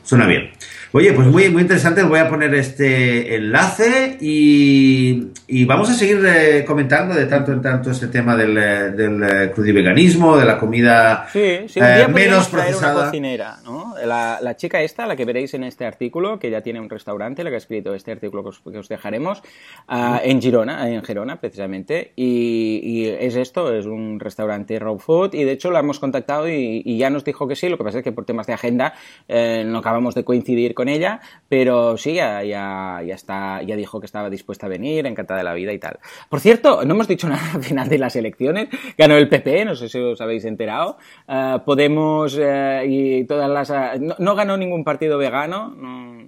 [0.03, 0.51] suena bien.
[0.91, 2.01] Oye, pues muy, muy interesante.
[2.01, 7.91] Voy a poner este enlace y, vamos a seguir eh, comentando de tanto en tanto
[7.91, 12.47] este tema del, eh, del eh, crudiveganismo, de la comida sí, sí, un día menos
[12.47, 12.95] procesada.
[12.95, 13.93] Una cocinera, ¿no?
[14.03, 17.43] La, la, chica esta, la que veréis en este artículo, que ya tiene un restaurante,
[17.43, 19.43] la que ha escrito este artículo que os, que os dejaremos,
[19.87, 25.35] ah, en Girona, en Gerona precisamente, y, y, es esto, es un restaurante raw food
[25.35, 27.83] y de hecho la hemos contactado y, y, ya nos dijo que sí, lo que
[27.83, 28.95] pasa es que por temas de agenda
[29.27, 34.29] no acabamos de coincidir con ella, pero sí, ya, ya, está, ya dijo que estaba
[34.29, 35.99] dispuesta a venir, encantada de la vida y tal.
[36.29, 39.75] Por cierto, no hemos dicho nada al final de las elecciones, ganó el PP, no
[39.75, 43.69] sé si os habéis enterado, uh, Podemos uh, y todas las...
[43.71, 46.23] Uh, no, no, ganó ningún partido vegano, no,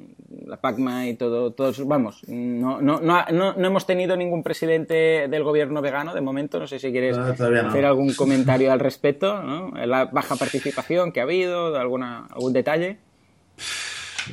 [0.45, 5.43] la PACMA y todo, todos, vamos, no, no, no, no, hemos tenido ningún presidente del
[5.45, 9.71] gobierno vegano de momento, no sé si quieres hacer algún comentario al respecto, ¿no?
[9.85, 12.97] la baja participación que ha habido, alguna, algún detalle.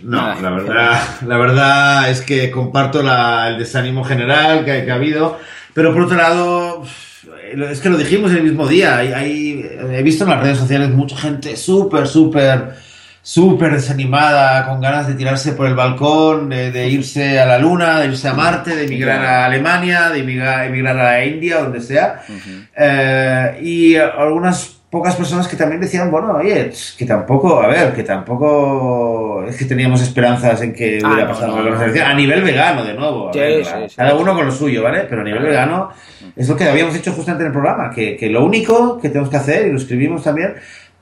[0.02, 5.38] No, la verdad, la verdad es que comparto el desánimo general que, ha habido,
[5.74, 6.84] pero por otro lado,
[7.70, 11.16] es que lo dijimos el mismo día, hay, he visto en las redes sociales mucha
[11.16, 12.74] gente súper, súper,
[13.22, 18.08] súper desanimada, con ganas de tirarse por el balcón, de, irse a la Luna, de
[18.08, 22.22] irse a Marte, de emigrar a Alemania, de emigrar, a India, donde sea,
[22.76, 28.02] eh, y algunas pocas personas que también decían, bueno, oye, que tampoco, a ver, que
[28.02, 32.94] tampoco es que teníamos esperanzas en que hubiera ah, pasado algo a nivel vegano, de
[32.94, 33.30] nuevo.
[33.94, 35.04] cada uno con lo suyo, ¿vale?
[35.08, 35.90] Pero a nivel vegano
[36.34, 39.28] es lo que habíamos hecho justamente en el programa, que, que lo único que tenemos
[39.28, 40.54] que hacer, y lo escribimos también,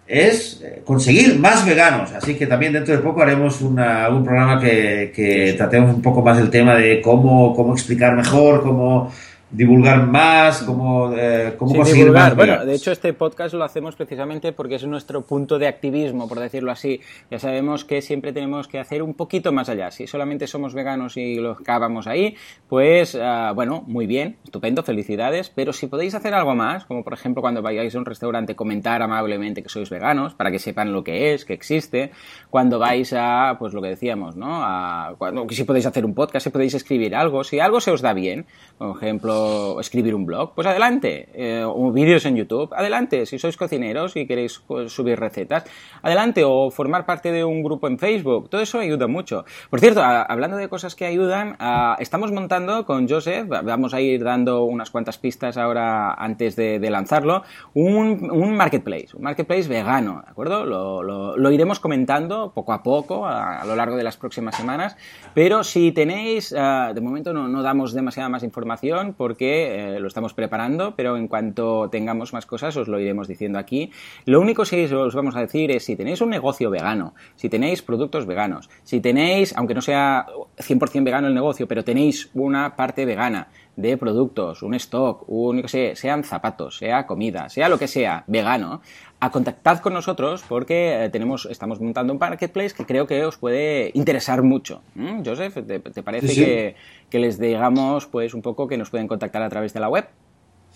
[0.09, 2.13] es eh, conseguir más veganos.
[2.13, 6.23] Así que también dentro de poco haremos una, un programa que, que tratemos un poco
[6.23, 9.13] más el tema de cómo, cómo explicar mejor, cómo
[9.57, 12.37] divulgar más, cómo, eh, cómo conseguir más.
[12.37, 16.41] Bueno, de hecho este podcast lo hacemos precisamente porque es nuestro punto de activismo, por
[16.41, 17.01] decirlo así.
[17.31, 19.91] Ya sabemos que siempre tenemos que hacer un poquito más allá.
[19.91, 22.37] Si solamente somos veganos y lo acabamos ahí,
[22.69, 25.49] pues ah, bueno, muy bien, estupendo, felicidades.
[25.49, 29.01] Pero si podéis hacer algo más, como por ejemplo cuando vayáis a un restaurante comentar
[29.01, 32.11] amablemente que sois veganos, para que sepan lo que es, que existe.
[32.51, 34.63] Cuando vais a, pues lo que decíamos, ¿no?
[34.63, 38.03] A, cuando, si podéis hacer un podcast, si podéis escribir algo, si algo se os
[38.03, 38.45] da bien,
[38.77, 39.46] por ejemplo
[39.81, 41.29] escribir un blog, pues adelante.
[41.35, 43.27] Eh, o vídeos en YouTube, adelante.
[43.27, 45.65] Si sois cocineros y queréis pues, subir recetas,
[46.03, 46.43] adelante.
[46.45, 49.45] O formar parte de un grupo en Facebook, todo eso ayuda mucho.
[49.71, 51.57] Por cierto, hablando de cosas que ayudan,
[51.99, 57.43] estamos montando con Joseph, vamos a ir dando unas cuantas pistas ahora antes de, lanzarlo,
[57.75, 60.65] un, marketplace, un marketplace vegano, ¿de acuerdo?
[60.65, 64.97] Lo, iremos comentando poco a poco a, lo largo de las próximas semanas,
[65.35, 70.07] pero si tenéis, ah, de momento no, no damos demasiada más información, porque eh, lo
[70.07, 73.91] estamos preparando, pero en cuanto tengamos más cosas os lo iremos diciendo aquí.
[74.25, 77.83] Lo único que os vamos a decir es si tenéis un negocio vegano, si tenéis
[77.83, 80.27] productos veganos, si tenéis, aunque no sea
[80.59, 85.95] 100% vegano el negocio, pero tenéis una parte vegana, de productos, un stock, un, sé,
[85.95, 88.81] sean zapatos, sea comida, sea lo que sea, vegano,
[89.21, 93.37] a contactad con nosotros porque eh, tenemos, estamos montando un marketplace que creo que os
[93.37, 94.83] puede interesar mucho.
[94.95, 95.23] ¿Mm?
[95.25, 96.77] Joseph, ¿te, parece Que,
[97.09, 100.07] que, les digamos pues un poco que nos pueden contactar a través de la web?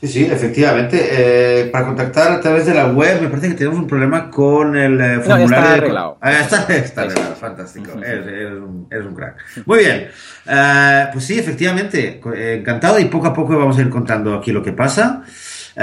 [0.01, 0.99] Sí, sí, efectivamente.
[1.11, 4.77] Eh, para contactar a través de la web, me parece que tenemos un problema con
[4.77, 5.49] el eh, formulario.
[5.49, 6.19] No, está arreglado.
[6.21, 7.93] Ah, está, está arreglado, fantástico.
[8.03, 9.37] es un, un, crack.
[9.67, 10.09] Muy bien.
[11.13, 12.21] pues sí, efectivamente,
[12.55, 15.23] encantado y poco a poco vamos a ir contando aquí lo que pasa.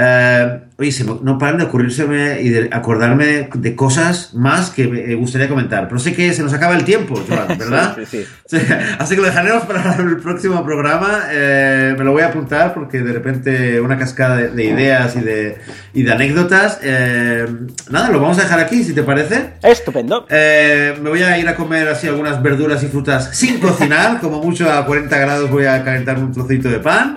[0.00, 5.48] Eh, oye, no paran de ocurrírseme y de acordarme de cosas más que me gustaría
[5.48, 5.88] comentar.
[5.88, 7.96] Pero sé que se nos acaba el tiempo, Joan, ¿verdad?
[8.08, 8.58] sí, sí.
[8.96, 11.24] Así que lo dejaremos para el próximo programa.
[11.32, 15.58] Eh, me lo voy a apuntar porque de repente una cascada de, ideas y de,
[15.92, 16.78] y de anécdotas.
[16.84, 17.46] Eh,
[17.90, 19.54] nada, lo vamos a dejar aquí, si te parece.
[19.64, 20.28] Estupendo.
[20.30, 24.20] me voy a ir a comer así algunas verduras y frutas sin cocinar.
[24.20, 27.16] Como mucho a 40 grados voy a calentar un trocito de pan.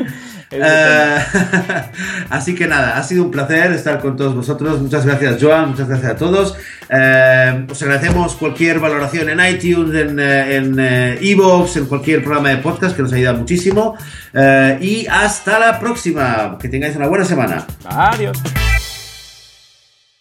[0.51, 1.17] Eh,
[2.29, 4.81] así que nada, ha sido un placer estar con todos vosotros.
[4.81, 5.69] Muchas gracias, Joan.
[5.69, 6.55] Muchas gracias a todos.
[6.89, 12.57] Eh, os agradecemos cualquier valoración en iTunes, en eh, Evox, en, en, cualquier programa de
[12.57, 13.95] podcast que nos ayuda muchísimo.
[14.81, 16.57] y hasta la próxima.
[16.59, 17.65] Que tengáis una buena semana.
[17.85, 18.37] Adiós.